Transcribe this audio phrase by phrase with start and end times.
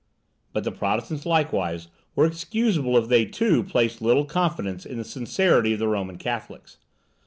[0.51, 5.73] But the Protestants, likewise, were excusable if they too placed little confidence in the sincerity
[5.73, 6.77] of the Roman Catholics.